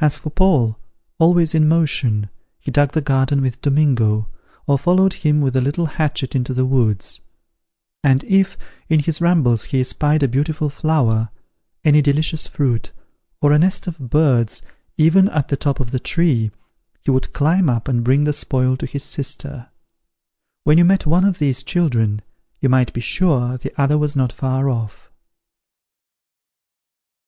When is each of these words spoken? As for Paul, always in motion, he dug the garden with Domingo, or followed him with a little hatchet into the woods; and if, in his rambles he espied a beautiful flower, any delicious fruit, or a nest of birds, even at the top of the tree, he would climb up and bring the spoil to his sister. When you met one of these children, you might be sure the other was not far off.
As 0.00 0.18
for 0.18 0.30
Paul, 0.30 0.80
always 1.20 1.54
in 1.54 1.68
motion, 1.68 2.28
he 2.58 2.72
dug 2.72 2.90
the 2.90 3.00
garden 3.00 3.40
with 3.40 3.60
Domingo, 3.60 4.26
or 4.66 4.76
followed 4.76 5.12
him 5.12 5.40
with 5.40 5.54
a 5.54 5.60
little 5.60 5.86
hatchet 5.86 6.34
into 6.34 6.52
the 6.52 6.64
woods; 6.66 7.20
and 8.02 8.24
if, 8.24 8.58
in 8.88 8.98
his 8.98 9.20
rambles 9.20 9.66
he 9.66 9.78
espied 9.78 10.24
a 10.24 10.26
beautiful 10.26 10.70
flower, 10.70 11.30
any 11.84 12.02
delicious 12.02 12.48
fruit, 12.48 12.90
or 13.40 13.52
a 13.52 13.60
nest 13.60 13.86
of 13.86 14.10
birds, 14.10 14.60
even 14.98 15.28
at 15.28 15.46
the 15.46 15.56
top 15.56 15.78
of 15.78 15.92
the 15.92 16.00
tree, 16.00 16.50
he 17.04 17.12
would 17.12 17.32
climb 17.32 17.70
up 17.70 17.86
and 17.86 18.02
bring 18.02 18.24
the 18.24 18.32
spoil 18.32 18.76
to 18.76 18.86
his 18.86 19.04
sister. 19.04 19.68
When 20.64 20.78
you 20.78 20.84
met 20.84 21.06
one 21.06 21.24
of 21.24 21.38
these 21.38 21.62
children, 21.62 22.22
you 22.58 22.68
might 22.68 22.92
be 22.92 23.00
sure 23.00 23.56
the 23.56 23.72
other 23.80 23.96
was 23.96 24.16
not 24.16 24.32
far 24.32 24.68
off. 24.68 25.12